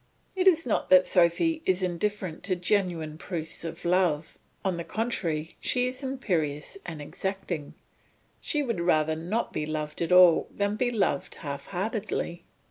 [0.35, 4.35] It is not that Sophy is indifferent to genuine proofs of love;
[4.65, 7.75] on the contrary she is imperious and exacting;
[8.39, 12.43] she would rather not be loved at all than be loved half heartedly.